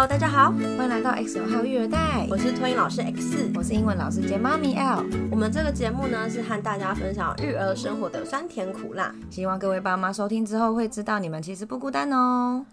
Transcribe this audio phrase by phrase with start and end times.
[0.00, 5.04] Hello，大家好，欢迎来到 X 九号育儿袋，我是托婴老师 X，我是英文老师兼妈咪 L。
[5.30, 12.64] 我们这个节目呢是和大家分享育儿生活的酸甜苦辣，希望各位爸妈收听之后会知道你们其实不孤单哦。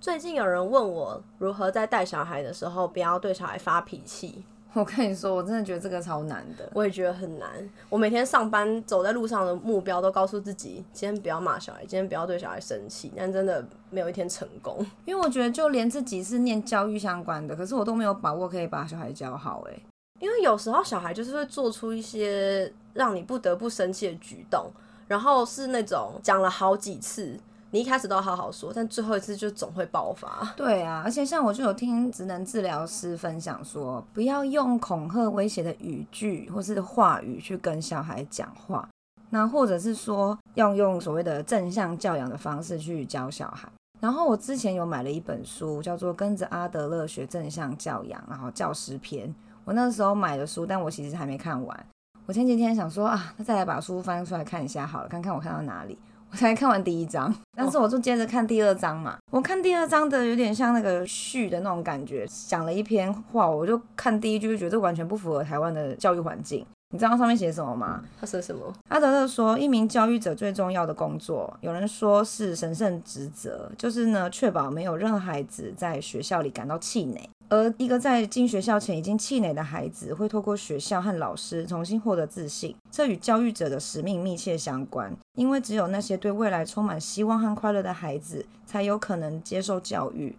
[0.00, 4.42] 最近有人问我如何在带小孩的时候不要对小孩发脾气。
[4.74, 6.66] 我跟你说，我真的觉得这个超难的。
[6.72, 7.50] 我也觉得很难。
[7.90, 13.12] 我每天上班走在路上的目标都告诉自己，今天不要骂小孩，今天不要对小孩生气。
[13.14, 19.62] 但真的没有一天成功，因为我觉得就连自己是念教育相关的，可是我都没有把握可以把小孩教好。
[19.68, 19.78] 哎，
[20.20, 24.70] 因为有时候小孩就是会做出一些让你不得不生气的举动，
[25.06, 27.38] 然后是那种讲了好几次。
[27.72, 30.46] 你一开始都好好说，但最后一次就总会爆发。
[30.54, 38.86] 对啊，而且像我就有听职能治疗师分享说，不要用恐吓、威胁的语句或是话语去跟小孩讲话，
[39.30, 43.66] 那或者是说要用所谓的正向教养的方式去教小孩。
[44.00, 49.34] 然后我之前有买了一本书，叫做《跟着阿德勒学正向教养》，然后教师篇。
[49.64, 51.86] 我那时候买的书，但我其实还没看完。
[52.26, 55.96] 我前几天想说啊，那再来把书翻出来看一下好了，看看我看到哪里。
[56.32, 59.18] 我才看完第一章，但是我就接着看第二章嘛。
[59.30, 66.64] 我看第二章的有点像那个序的那种感觉，讲了一篇话，我就看第一句就觉得完全不符合台湾的教育环境。
[66.92, 68.04] 你知道上面写什么吗？
[68.20, 68.70] 他说什么？
[68.88, 77.30] 阿德勒说，一名教育者最重要的工作，有人说是神圣职责，就是呢，确保没有任何孩子在学校里感到气馁。
[77.48, 82.76] 而一个在进学校前已经气馁的孩子，会透过学校和老师重新获得自信。
[82.90, 90.36] 这与教育者的使命密切相关，因为只有那些对未来充满希望和快乐的孩子，才有可能接受教育。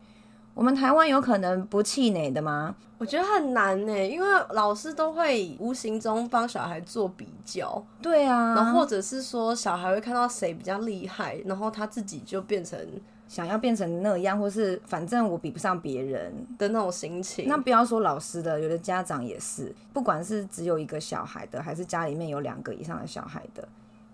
[0.54, 2.76] 我们台湾有可能不气馁的吗？
[2.98, 7.84] 我觉得很难呢，因为老师都会无形中帮小孩做比较。
[8.02, 12.80] 对啊，然后或者是说小孩会看到谁比较厉害，然后他自己就变成。
[13.26, 17.47] 想要变成那样，或是反正我比不上别人的那种心情。
[17.47, 23.68] 那不要说老师的，有的家长也是，不管是只有一个小孩的，还是家里面有两个以上的小孩的，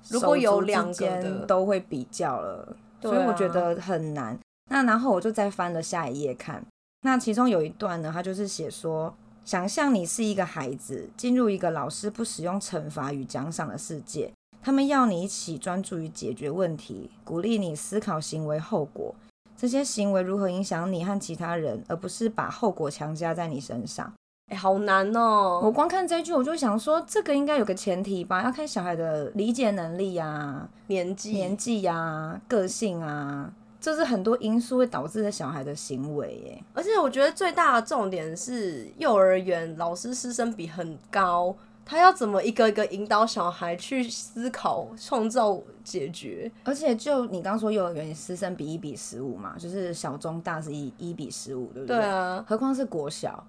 [0.07, 4.39] 如果有两个都会比较了，所以我觉得很难。
[4.69, 6.65] 那然后我就再翻了下一页看，
[7.01, 9.13] 那其中有一段呢，他就是写说，
[9.43, 14.31] 想象你是一个孩子，进入一个老师不使用惩罚与奖赏的世界。
[14.61, 19.15] 他们要你一起专注于解决问题，鼓励你思考行为后果，
[19.57, 24.13] 这些行为如何影响你和其他人，而不是把后果强加在你身上。
[24.51, 25.61] 哎，好难哦！
[25.63, 36.35] 我光看这句，我就想说，这个应该有个前提吧，要看小孩的理解能力呀、年纪、年纪呀、个性啊，这是很多因素会导致的小孩的行为。
[36.45, 36.63] 耶。
[36.73, 41.55] 而且我觉得最大的重点是，幼儿园老师师生比很高。
[41.85, 46.51] 他要怎么一个一个引导小孩去思考、创造、解决？
[46.63, 51.97] 而且就你刚说幼儿园师生比一比十五嘛，就是小中大是一一比十五，对不对？
[51.97, 52.45] 对啊。
[52.47, 53.43] 何况是国小，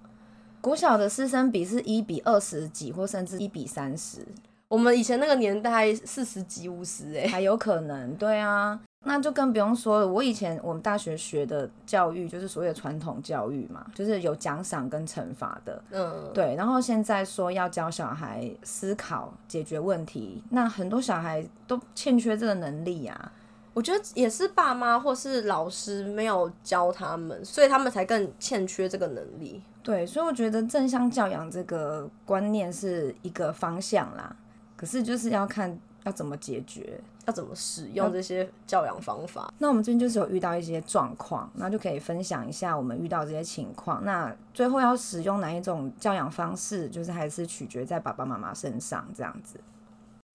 [0.59, 4.25] 国小的师生比是一比二十几，或甚至一比三十。
[4.69, 8.15] 我们以前那个年代四十几、五十，哎，还有可能。
[8.15, 8.79] 对啊。
[9.03, 10.07] 那就更不用说了。
[10.07, 15.83] 我以前我们大学学的教育就是所谓的传统教育嘛，就是有奖赏跟惩罚的。
[15.89, 16.53] 嗯，对。
[16.55, 23.31] 然后现在说要教小孩思考、解决问题，那很多小孩都欠缺这个能力啊。
[23.73, 29.63] 我觉得也是爸妈或是老师没有教他们，所以他们才更欠缺这个能力。
[29.81, 34.35] 对，所以我觉得正向教养这个观念是一个方向啦。
[34.77, 35.79] 可是就是要看。
[36.03, 36.99] 要怎么解决？
[37.27, 39.53] 要怎么使用这些教养方法？
[39.59, 44.03] 那我们最近就是有遇到一些状况，那就可以分享一下我们遇到这些情况。
[44.03, 49.59] 那最后要使用哪一种教养方式，就是还是取决在爸爸妈妈身上这样子。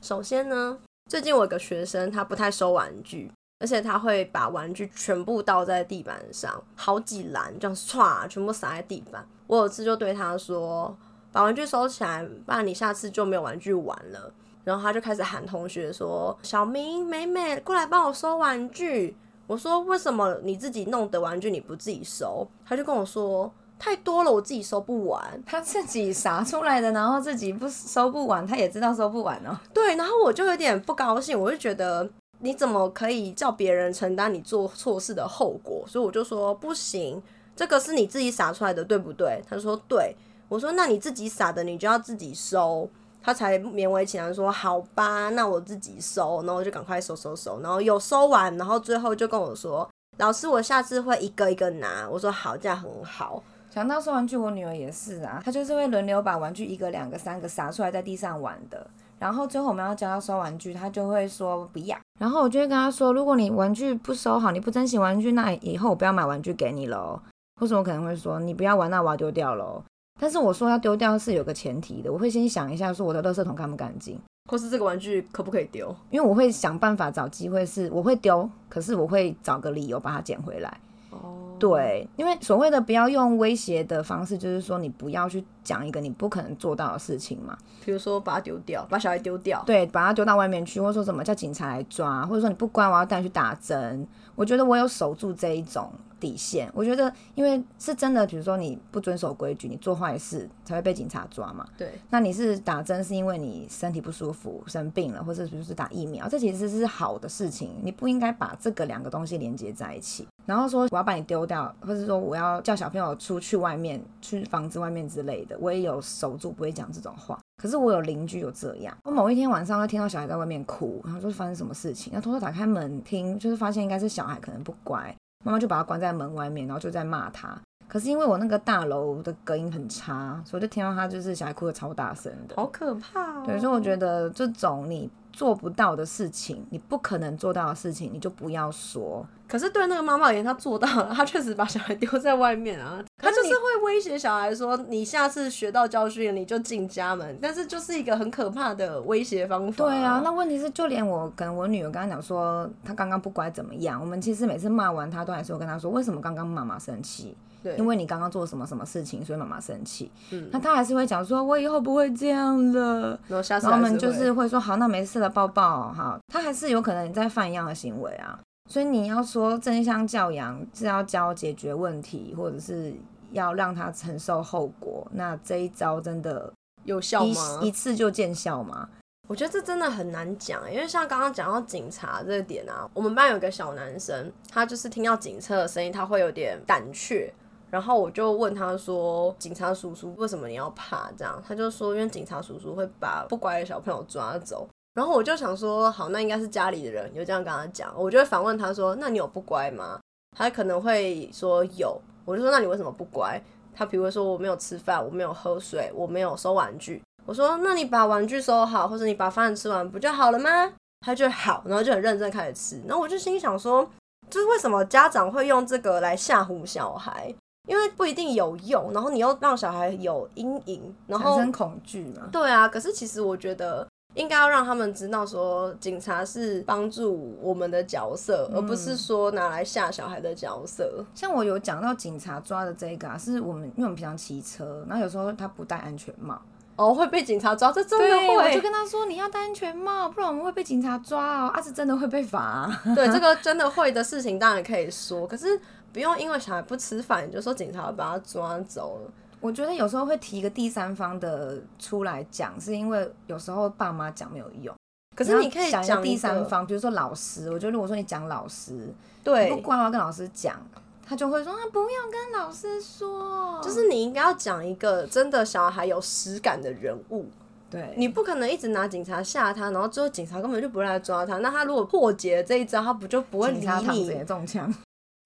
[0.05, 0.79] 首先呢，
[1.11, 9.27] 最近我有个学生，他不太收玩具，而且他会把玩具全部倒在地板上，好几篮这样唰，全部撒在地板。
[9.49, 10.97] 我有次就对他说
[11.33, 14.33] ：“把玩具收起来，不然你下次就没有玩具玩了。”
[14.67, 19.17] 然后他就开始喊同学说：“小明、美美，过来帮我收玩具。”
[19.47, 23.49] 我说：“为什么你自己弄的玩具你不自己收？”他就跟我说
[23.79, 29.57] ：“太多了，我自己收不完。”他自己撒出来的，然后自己不收不完，他也知道收不完哦。
[29.73, 32.11] 对，然后我就有点不高兴，我就觉得
[32.41, 35.85] 你怎么可以叫别人承担你做错事的后果？
[35.87, 37.23] 所以我就说：“不行，
[37.55, 40.17] 这个是你自己撒出来的，对不对？”他说：“对。”
[40.51, 42.91] 我说：“那你自己撒的，你就要自己收。”
[43.27, 52.09] 他才勉为其难说好吧，那我自己收，然后我就赶快收收收，然后有收完，然后最后就跟我说，老师，我下次会一个一个拿。
[52.09, 53.43] 我说好，这样很好。
[53.69, 58.87] 想到收玩具，我女儿也是啊，她就是会轮流把玩具一个、两个、三个撒出来在地上玩的。
[59.19, 61.99] 然后最后我们要教她收玩具，她就会说不要。
[62.21, 67.21] 然后我就会跟她说，如果你玩具不收好，你不珍惜玩具，那以后我不要买玩具给你喽。
[67.61, 69.83] 或者我可能会说你不要玩，那我要丢掉喽。
[70.19, 74.19] 但是我说要丢掉是有个前提的，我会先想一下说我的垃圾桶干不干净，
[74.51, 75.95] 或是这个玩具可不可以丢？
[76.11, 80.81] 因为我会想办法找机会，是我会丢，可是我会找个理由把它捡回来。
[81.11, 87.57] 哦，对，因为所谓的不要用威胁的方式，就是说你不要去讲一个你不可能做到的事情嘛。
[87.85, 89.63] 比如说把它丢掉，把小孩丢掉。
[89.67, 94.07] 对，把它丢到外面去，或者说什么叫警察来抓，或者说你不乖，我要带你去打针。
[94.35, 96.71] 我觉得我有守住这一种底线。
[96.75, 101.67] 我觉得，因为是真的，比如说你不遵守规矩，你做坏事才会被警察抓嘛。
[101.77, 107.71] 对，那你是打针是因为你身体不舒服、生病了，或者比如是打疫苗，这其实是好的事情。
[107.83, 117.39] 你不应该把这个两个东西连接在一起，然后说我要把你丢掉，或者说我要叫小朋友出去外面、去房子外面之类的，我也有守住，不会讲这种话。
[117.63, 125.15] 可是我有邻居有这样，我某一天晚上会听到小孩在外面哭，然后说发生什么事情，然后偷偷打开门听，就是发现应该是小孩可能不乖，
[125.47, 127.57] 妈妈就把他关在门外面，然后就在骂他。
[127.87, 133.45] 可是因为我那个大楼的隔音很差，所以就听到他就是小孩哭的超大声的，好可怕。
[133.45, 139.25] 对，所以我觉得这种你做不到的事情，你不可能做到的事情，你就不要说。
[139.49, 143.03] 可是对那个妈妈而言，她做到了，她确实把小孩丢在外面啊。
[143.23, 149.85] 她就是会威胁小孩说：“你下次学到教训，你就进家门。”但是就是一个很可怕的威胁方法。
[149.85, 154.01] 对啊，那问题是，就连我跟我女儿刚刚讲说，她刚刚不乖怎么样？
[154.01, 160.11] 我们其实每次骂完她，都还是会跟她说：“为什么刚刚妈妈生气？”对，因为你刚刚做什么什么事情，所以妈妈生气。
[160.31, 168.39] 嗯，那她还是会讲说：“我以后不会这样了。”然后下次我们就是会说：“好，那没事了，抱抱。”好，她还是有可能在犯一样的行为啊。
[168.69, 172.93] 所以你要说正向教养是要教解决问题，或者是
[173.31, 176.53] 要让他承受后果，那这一招真的
[176.85, 177.61] 有效吗？
[177.63, 178.89] 一次就见效吗？
[179.29, 187.33] 我觉得这真的很难讲，因为像刚刚讲到警察这点啊，我们班有个小男生，他就是听到警车的声音，他会有点胆怯，
[187.69, 197.93] 然后我就问他说：“警察叔叔，为什么你要怕？”这样他就说：“因为警察叔叔会把不乖的小朋友抓走。”然后我就想说，好，那应该是家里的人有这样跟他讲。
[197.95, 200.01] 我就会反问他说：“那你有不乖吗？”
[200.35, 202.01] 他可能会说有。
[202.25, 203.39] 我就说：“那你为什么不乖？”
[203.77, 207.03] 他比如说我没有吃饭，我没有喝水，我没有收玩具。
[207.27, 210.73] 我说：“那你把玩具收好，或者你把饭吃完不就好了吗？”
[211.05, 212.83] 他就好，然后就很认真开始吃。
[212.89, 213.87] 然后我就心想说，
[214.31, 217.35] 就是为什么家长会用这个来吓唬小孩？
[217.69, 222.31] 因为不一定有用，然后你又让小孩有阴影，然后产生恐惧嘛？
[222.33, 222.67] 对啊。
[222.67, 223.87] 可是其实我觉得。
[224.17, 231.05] 应该要让他们知道，说警察是帮助我们的角色，而不是说拿来吓小孩的角色。
[231.15, 236.41] 像我有讲到警察抓的这个啊，是我们因为我们平常骑车，然后有时候他不戴安全帽，
[236.77, 238.37] 哦，会被警察抓，这真的会。
[238.37, 242.75] 我就跟他说你要戴安全帽，不然我们会被警察抓哦，啊，是真的会被罚。
[242.97, 245.61] 对，这个真的会的事情当然可以说，可是
[245.93, 249.11] 不用因为小孩不吃饭，你就说警察把他抓走了。
[249.47, 254.75] 我觉得有时候会提一个第三方的出来讲，是因为有时候爸妈讲没有用。
[255.15, 257.49] 可是你可以讲第三方，比如说老师。
[257.53, 260.61] 我觉得如果说你讲老师，对，不乖，乖跟老师讲，
[261.07, 263.61] 他就会说啊，不要跟老师说。
[263.63, 267.27] 就是你应该要讲一个真的小孩有实感的人物。
[267.71, 271.39] 对，你不可能一直拿警察吓他，然后最后警察根本就不会来抓他。
[271.39, 274.25] 那他如果破解了这一招，他不就不会理你？
[274.25, 274.75] 中枪。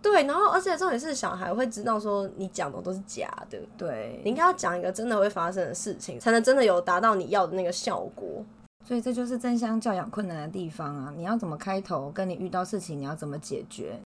[0.03, 8.45] 对，然后而且重点是小孩会知道说你讲的都是假的，对你应该要讲一个真的会发生的事情，才能真的有达到你要的那个效果。
[8.83, 11.13] 所以这就是正向教养困难的地方啊！
[11.15, 12.11] 你要怎么开头？
[12.11, 14.01] 跟你遇到事情你要怎么解决？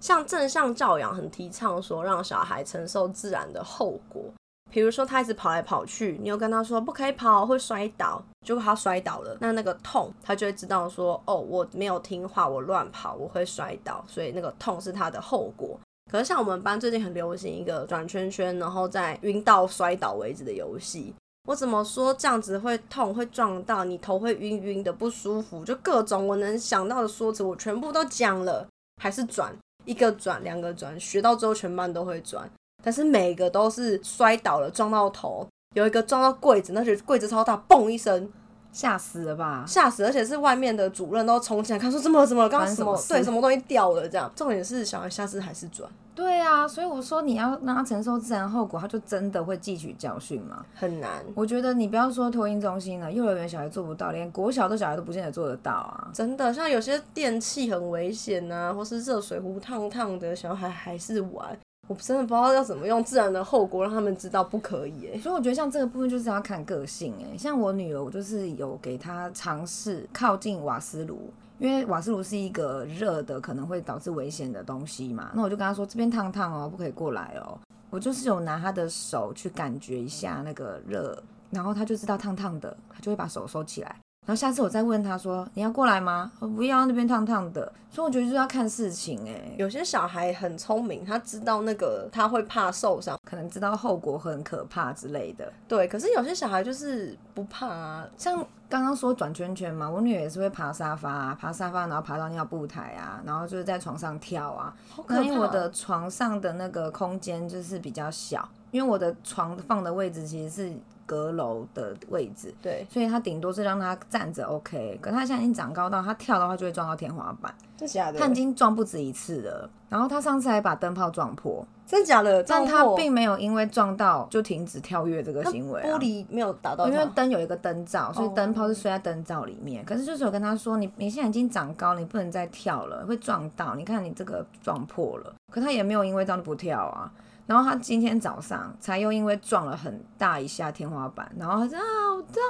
[0.00, 4.24] 像正向教养很提倡说让小孩承受自然的后果。
[4.70, 15.78] 比如说他一直跑来跑去，你又跟他说不可以跑，会摔倒，结果他摔倒了，那那个痛他就会知道说，哦，我没有听话，我乱跑，我会摔倒，所以那个痛是他的后果。
[16.10, 21.14] 可是像我们班最近很流行一个转圈圈，然后在晕到摔倒为止的游戏，
[21.46, 28.66] 我怎么说这样子会痛，会撞到你头会晕晕的不舒服，就各种我能想到的说辞我全部都讲了，
[29.02, 32.50] 还是转一个转两个转，学到之后全班都会转。
[32.82, 38.30] 但是每个都是摔倒了，撞到头，有一个撞到柜子，那是柜子超大，嘣一声，
[38.72, 39.64] 吓死了吧？
[39.66, 40.04] 吓死！
[40.04, 42.26] 而且是外面的主任都冲进来看，说怎么了？
[42.26, 42.48] 怎么了？
[42.48, 42.96] 刚刚什么？
[43.08, 44.08] 对，什么东西掉了？
[44.08, 44.30] 这样。
[44.36, 45.90] 重点是小孩下次还是转。
[46.14, 50.64] 对啊，所以我说你要让他承受自然后果，他就真的会汲取教训吗？
[50.74, 51.10] 很难。
[51.34, 56.10] 我觉得你不要说托婴中心了，幼儿园小孩做不到，连国小的小孩都不见得做得到啊！
[56.12, 61.56] 真的，像有些电器很危险啊，或是热水壶烫烫的，小孩还是玩。
[61.88, 65.18] 我真的不知道要怎么用自然的后果让他们知道不可以哎。
[65.18, 75.30] 所以我觉得像这个部分就是要看个性哎，像我女儿，我就是有给她尝试靠近瓦斯炉，因为瓦斯炉是一个热的，可能会导致危险的东西嘛。
[75.34, 77.58] 那我就跟她说这边烫烫哦，不可以过来哦。
[77.90, 83.96] 我就是有拿她的手去感觉一下那个热，然后她就知道烫烫的，她就会把手收起来。
[84.28, 87.72] 然后下次我再问他说：“你要过来吗？”我不要，那边烫烫的。
[87.90, 89.54] 所以我觉得就是要看事情哎。
[89.56, 95.50] 有些小孩很聪明，他知道那个他会怕受伤，可能知道后果很可怕之类的。
[95.66, 98.06] 对，可是有些小孩就是不怕啊。
[98.18, 104.76] 像刚刚说转圈圈嘛，我女儿也是会爬沙发，啊，爬沙发，然后爬到尿布台啊，然后就是在床上跳啊。
[105.06, 110.76] 可因为我的床上的那个空间就是比较小，因为我的床放的位置其实是。
[111.08, 114.98] 阁楼的位置，对，所以他顶多是让他站着，OK。
[115.00, 118.18] 可他现在已经长高到，他跳的话就会撞到天花板，真假的？
[118.20, 119.70] 他已经撞不止一次了。
[119.88, 122.42] 然后他上次还把灯泡撞破，真假的？
[122.42, 129.82] 但他并没有因为撞到就停止跳跃这个行为，玻璃没有打到，因为灯有一个灯罩，所以灯泡是睡在灯罩里面。
[129.86, 133.74] 可是就是有跟他说，你你现在已经长高，你不能再跳了，会撞到。
[133.74, 137.10] 你看你这个撞破了，可他也没有因为这样就不跳啊。
[137.48, 142.42] 然后他今天早上才又因为撞了很大一下天花板，然后他说啊好痛，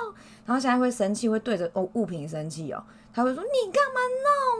[0.44, 4.00] 然后现在会生气，会对着哦物品生气哦，他会说你干嘛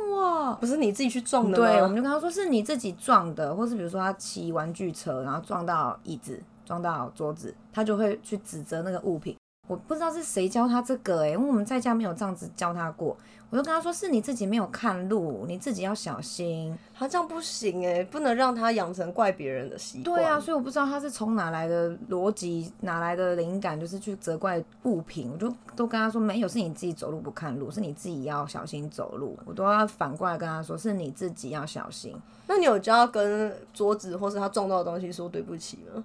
[0.07, 0.55] 弄我？
[0.61, 9.37] 不是你自己去撞的对，我们就跟他说是你自己撞的，或是比如说他骑玩具车然后撞到椅子，撞到桌子，他就会去指责那个物品。
[9.69, 13.17] 我不知道是谁教他这个哎，因为我们在家没有这样子教他过。
[13.51, 20.17] 我就跟他说：“是你自己没有看路，你自己要小心。”他这样不行哎，不能让他养成怪别人的习惯。
[20.17, 25.31] 对啊，所以我不知道他是从哪来的逻辑，哪来的灵感，就是去责怪物品。
[25.33, 32.15] 我就都跟他说：“没有，是你自己走路不看路，是你自己要小心走路。”我都要反过来跟他说：“是你自己要小心。”
[32.47, 36.05] 那你有教跟桌子或是他撞到的东西说对不起吗？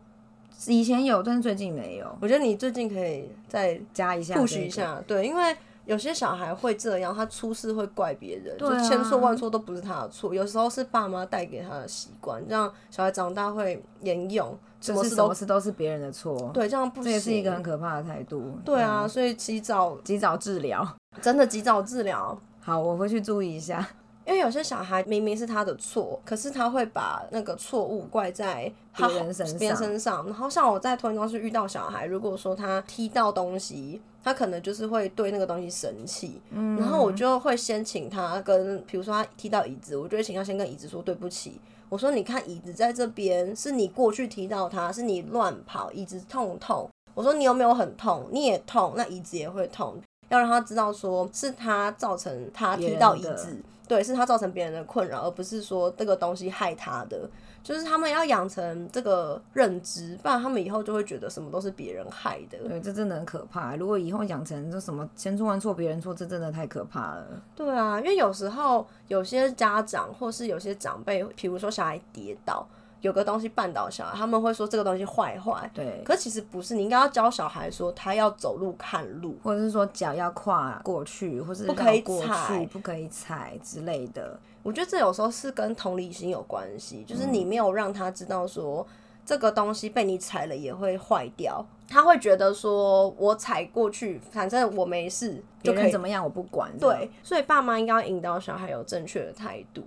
[0.67, 2.17] 以前有，但是最近没有。
[2.21, 5.01] 我觉得你最近可以再加一下，复习一下。
[5.07, 5.55] 对，因为。
[5.85, 10.33] 有些小孩会这样，他出事会怪别人，就千错万错都不是他的错。
[10.33, 16.49] 有时候是爸妈带给他的习惯，这样小孩长大会沿用，什么事都是别人的错。
[16.53, 18.57] 对，这样不这也是一个很可怕的态度。
[18.63, 20.87] 对啊，所以及早及早治疗，
[21.21, 22.39] 真的及早治疗。
[22.61, 23.85] 好，我回去注意一下。
[24.25, 29.77] 因为有些小孩明明是他的错，可是他会把那个错误怪在别人身上。
[29.77, 30.25] 身上。
[30.25, 36.41] 然后像我在托运中心遇到小孩，如果说他踢到东西，他可能就是会对那个东西生气。
[36.51, 36.77] 嗯。
[36.77, 41.59] 然后我就会先请他跟，比如说他踢到椅子，我就会请他先跟椅子说对不起。
[41.89, 46.89] 我说你看椅子在这边，是你过去踢到它，是你乱跑，椅子痛痛。
[47.13, 48.25] 我说你有没有很痛？
[48.31, 49.95] 你也痛，那椅子也会痛。
[50.29, 53.61] 要让他知道说是他造成他踢到椅子。
[53.87, 57.29] 对，是他造成别人的困扰，而不是说这个东西害他的。
[57.61, 62.57] 就是他们要养成这个认知，不然他们以后就会觉得什么都是别人害的。
[62.67, 63.75] 对，这真的很可怕。
[63.77, 67.25] 如果以后养成这什么千错万错别人错，这真的太可怕了。
[67.55, 72.67] 对啊，因为有时候有些家长或是有些长辈，比如说小孩跌倒。
[73.03, 75.69] 有个东西绊倒小孩，他们会说这个东西坏坏。
[75.73, 84.39] 对，可其实不是，你应该要教小孩说他要走路看路，或者是说脚要跨过去，或是不可以踩，不可以踩之类的。
[84.63, 88.87] 我觉得这有时候是跟同理心有关系，就是你没有让他知道说
[89.25, 96.71] 这个东西被你踩了也会坏掉，他会觉得说我踩过去，反正我没事，就可以怎么样我不管。
[96.79, 99.83] 对，所以爸妈应该要引导小孩有正确的态度。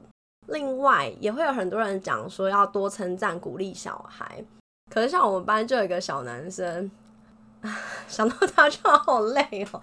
[0.47, 4.45] 另外，也会有很多人讲说要多称赞、鼓励小孩。
[4.89, 6.89] 可是像我们班就有一个小男生，
[8.07, 9.81] 想到他就好累哦，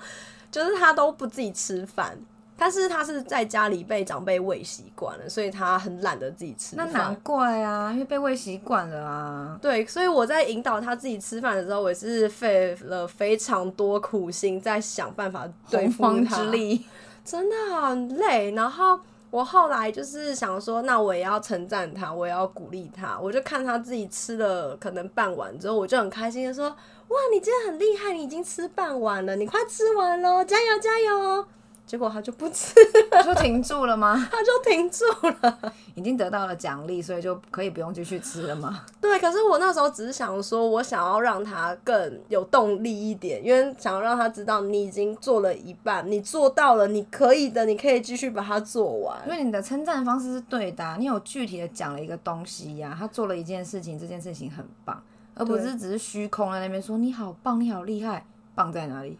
[0.49, 2.17] 就是他都不自己吃饭，
[2.57, 6.77] 但是他是在家里被长辈喂习惯了，所以他很懒得自己吃。
[6.77, 9.59] 那难怪啊，因为被喂习惯了啊。
[9.61, 16.37] 对，所以我在引导他自己吃饭的时候，我也是费了非常多苦心，在想办法对付他，
[17.25, 18.51] 真的很累。
[18.51, 18.97] 然后。
[19.33, 23.19] 我后来就是想说，那我也要称赞他，我也要鼓励他。
[23.19, 26.69] 我就看他自己吃了可能半碗之后，我就很开心的说
[27.09, 31.47] ：“哇，你今天很厉害，你已经吃半碗了，你快吃完喽，加油加油！”
[31.85, 32.73] 结果他就不吃，
[33.23, 34.15] 就停住了吗？
[34.31, 35.03] 他就停住
[35.41, 38.83] 了，已经得到了奖励，所以就可以不用继续吃了吗？
[39.01, 49.21] 对，可是我那时候只是想说，我想要让他更有动力一点，因为想要让他知道你已经做了一半，你做到了，你可以的，你可以继续把它做完。
[49.27, 55.03] 因为你的称赞方式是对的，你有具体的讲了一个东西呀，他做了一件事情，这件事情很棒，
[55.35, 58.25] 而不是只是虚空在那边说你好棒，你好厉害，
[58.55, 59.19] 棒在哪里？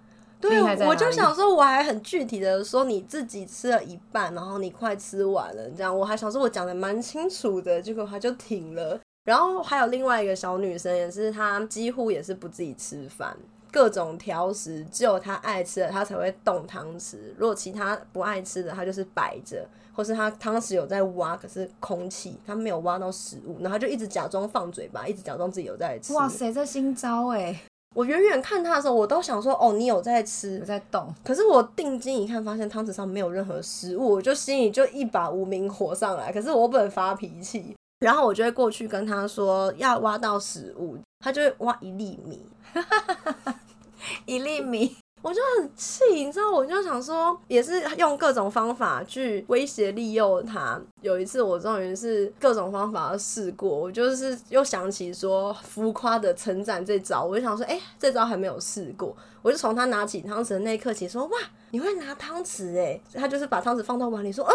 [0.49, 8.99] 对，我就想说，我还很具体的说你自己吃了一半，然后你快吃完了，这样我还想说我讲的蛮清楚的，结果他就停了。
[9.25, 13.33] 然后还有另外一个小女生，也是她几乎也是不自己吃饭，
[13.71, 26.11] 各种挑食，只有她爱吃的她才会动汤匙，如果其他不爱吃的，她就是摆着，或是她汤匙有在挖，可是空气，她没有挖到食物，然后就一直假装放嘴巴，一直假装自己有在吃。
[26.11, 27.61] 哇塞，这新招哎！
[27.93, 31.13] 我远远看他的时候，我都想说，哦，你有在吃，有在动。
[31.23, 36.31] 可是我定睛一看，发现汤匙上没有任何食物，我就心里就一把无名火上来。
[36.31, 37.75] 可是我不能发脾气。
[37.99, 42.45] 然后我就会过去跟他说要挖到食物，他就会挖一粒米，
[44.25, 50.79] 一粒米，我就很气，你知道，我就想说，也是用各种方法去威胁利诱他。
[51.01, 61.37] 有一次我终于是各种方法都试过，我就是又想起说浮夸的称赞这招，我就想说，哎，这招还没有试过，我就从他拿起汤匙的那一刻起说，哇，
[61.71, 64.51] 你会拿汤匙哎，他就是把汤匙放到碗里说，哦，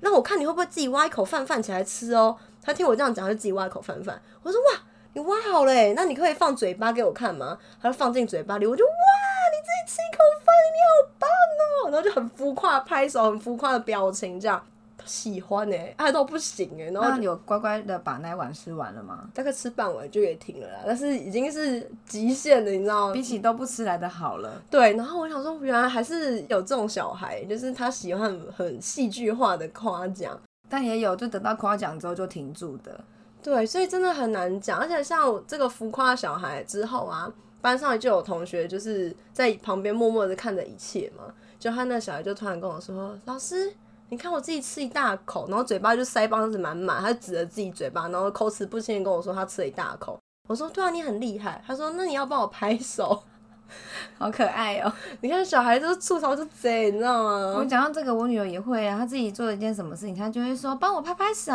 [0.00, 2.36] 那我看你会不会自己挖一口饭饭起来吃哦。
[2.60, 4.20] 他听我这样讲，就自己挖一口饭饭。
[4.42, 4.80] 我说哇，
[5.14, 7.58] 你挖好嘞，那你可以放嘴巴给我看吗？
[7.80, 11.90] 他就放进嘴巴里，我就哇，你自己吃一口饭，你好棒哦！
[11.90, 14.62] 然后就很浮夸拍手，很浮夸的表情，这样
[15.04, 16.90] 喜欢哎，爱到不行哎。
[16.90, 19.28] 然后有乖乖的把那碗吃完了吗？
[19.34, 23.12] 大概吃半碗就给停了啦，但是已经是极限了，你知道吗？
[23.12, 24.62] 比起都不吃来的好了。
[24.70, 30.38] 对，然后我想说，原来还是有这种小孩，就是他喜欢很戏剧化的夸奖。
[30.68, 33.00] 但也有，就等到夸奖之后就停住的。
[33.42, 34.78] 对，所以真的很难讲。
[34.78, 41.24] 而且像这个浮夸小孩之后啊，班上就有同学就是在旁边默默的看着一切嘛。
[41.58, 43.72] 就他那小孩就突然跟我说：“老师，
[44.10, 53.22] 你看我自己吃一大口，然后嘴巴就腮帮子满满，他就指着自己嘴巴，然后口齿不清的跟我说他吃了一大口。”我说：“对啊，你很厉害。”他说：“那你要帮我拍手。
[54.18, 54.92] ”好可爱哦！
[55.20, 57.54] 你看小孩都吐槽就贼，你知道吗？
[57.58, 58.96] 我讲到这个，我女儿也会啊。
[58.98, 61.52] 她自己做了一件什么事情，她就会说帮我拍拍手，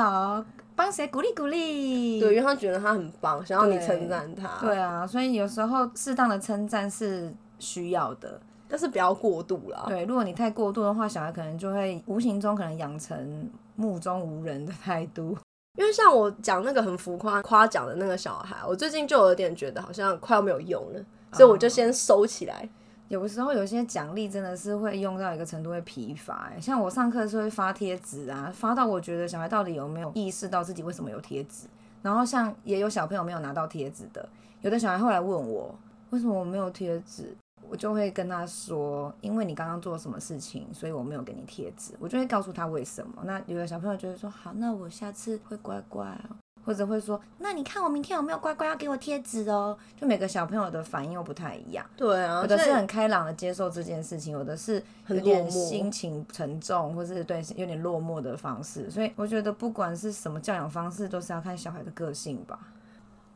[0.76, 2.20] 帮谁鼓励鼓励。
[2.20, 4.48] 对，因为他觉得他很棒，想要你称赞他。
[4.60, 9.86] 对啊，所以有时候适当的称赞是需要的，但是不要过度啦。
[9.88, 15.38] 对，如果你太过度的话，小孩可能就会无形中可能养成目中无人的态度。
[15.78, 21.00] 因为像我讲那个很浮夸夸奖的那个小孩，我最近就有点觉得好像快要没有用了。
[21.32, 22.70] 所以我就先收起来。
[23.14, 31.68] 有时候有些奖励真的是会用到一个程度会疲乏，像我上课的时候会发贴纸啊，发到我觉得小孩到底有没有意识到自己为什么有贴纸。
[32.02, 34.28] 然后像也有小朋友没有拿到贴纸的，
[34.62, 35.74] 有的小孩后来问我
[36.10, 37.36] 为什么我没有贴纸，
[37.70, 41.94] 我就会跟他说，因为你刚刚做了什么事情，所以我没有给你贴纸。
[42.00, 43.22] 我就会告诉他为什么。
[43.26, 46.20] 那有的小朋友就会说好，那我下次会乖乖。
[46.66, 49.78] 或者会说，那你看我明天有没有乖乖要给我贴纸哦？
[50.00, 51.86] 就每个小朋友的反应又不太一样。
[51.98, 58.90] 对啊，有的是很开朗的接受这件事情，有的是有点心情沉重，或是对有点落寞的方式。
[58.90, 62.60] 所以我觉得不管是什么教养方式，都是要看小孩的个性吧。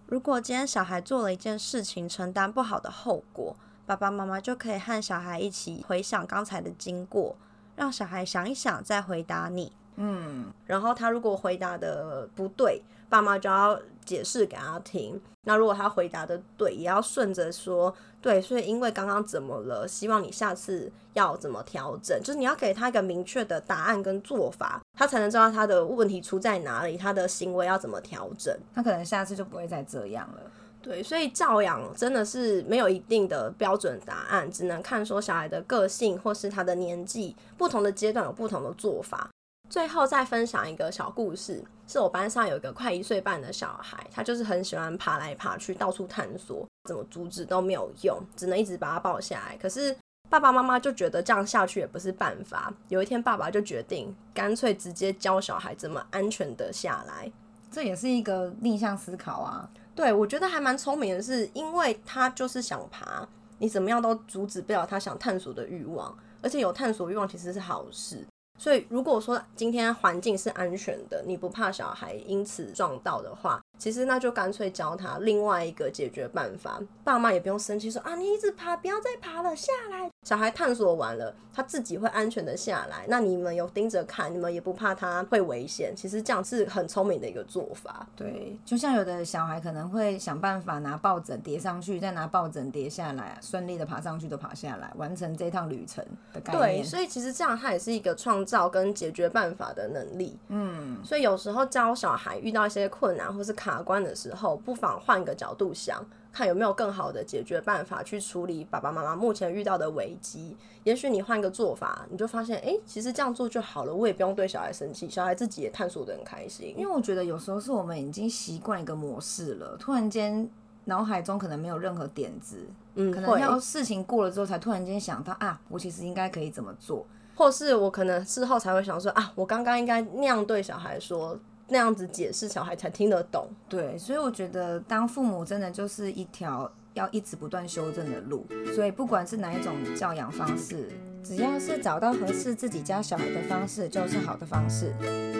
[0.07, 7.35] 如果今天小孩做了一件事情，承担不好的后果，爸爸妈妈就可以和小孩一起回想刚才的经过，
[7.75, 9.73] 让小孩想一想再回答你。
[9.97, 12.81] 嗯，然后他如果回答的不对。
[13.09, 15.17] 爸妈就要解释给他听。
[15.45, 18.41] 那如果他回答的对，也要顺着说对。
[18.41, 19.87] 所以因为刚刚怎么了？
[19.87, 22.19] 希望你下次要怎么调整？
[22.21, 28.53] 就是你要给他一个明确的答案跟做法，他才能知道他的问题出在哪里，他的行为要怎么调整。
[28.75, 30.41] 他可能下次就不会再这样了。
[30.81, 39.29] 对，所以教养真的是没有一定的标准答案，只能看说小孩的个性或是他的年纪，不同的阶段有不同的做法。
[39.69, 49.57] 最后再分享一个小故事，是我班上有一个快一岁半的小孩，他就是很喜欢爬来爬去，到处探索，怎么阻止都没有用，只能一直把他抱下来。
[49.57, 49.95] 可是
[50.29, 52.73] 爸爸妈妈就觉得这样下去也不是办法。
[52.87, 57.31] 有一天，爸爸就决定干脆直接教小孩怎么安全的下来，
[57.69, 59.69] 这也是一个逆向思考啊。
[59.93, 63.27] 对，我觉得还蛮聪明的，是因为他就是想爬，
[63.57, 68.25] 你怎么样都阻止不了他想探索的欲望，而且有探索欲望其实是好事。
[68.57, 76.81] 所以，如果说今天环境是安全的，你不怕小孩因此撞到的话，其实那就干脆教他另外一个解决办法。
[77.03, 80.11] 爸妈也不用生气，说啊，你一直爬，不要再爬了，下来。
[80.23, 83.05] 小孩探索完了，他自己会安全的下来。
[83.07, 85.95] 那你们有盯着看，你们也不怕他会危险。
[85.95, 88.05] 其实这样是很聪明的一个做法。
[88.13, 96.03] 对，就像有的小孩可能会想办法拿抱枕叠上去，再拿抱枕叠下来，顺利的爬上去都爬下来，完成这趟旅程
[96.33, 96.81] 的概念。
[96.81, 100.37] 对，所以其实这样他也是一个创造跟解决办法的能力。
[100.49, 106.05] 嗯，所以有时候教小孩遇到一些困难或是卡关的时候，不妨换个角度想。
[106.37, 110.55] 看有没有更好的解决办法去处理爸爸妈妈目前遇到的危机。
[110.83, 116.75] 也许你换个做法，你就发现，哎、其实这样做就好了，我也不用对小孩生气，小孩自己也探索的很开心。
[116.77, 120.47] 因为我觉得有时候是我们已经习惯一个模式了，突然间
[120.85, 127.03] 脑海中可能没有任何点子，嗯，可能，要事情过了之后才突然间想到啊，我其实应该可以怎么做。
[127.35, 131.37] 或是我可能事后才会想说啊，我刚刚应该那样对小孩说，
[131.69, 133.47] 那样子解释，小孩才听得懂。
[133.67, 138.45] 对，所以我觉得当父母真的就是一条要一直不断修正的路。
[138.73, 140.89] 所以不管是哪一种教养方式，
[141.23, 144.93] 只要是找到合适自己家小孩的方式，就是好的方式。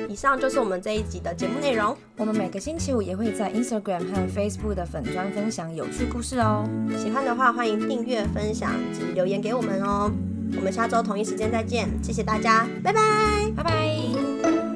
[0.10, 1.96] 以上就是我们这一集的节目内容。
[2.18, 6.68] 我们每个星期五也会在 Instagram 和 Facebook 的粉砖分享有趣故事哦。
[6.98, 10.12] 喜欢的话，欢迎订阅、分享及留言给我们哦。
[10.56, 13.02] 我们下周同一时间再见，谢谢大家，拜拜。
[13.56, 14.67] 拜拜。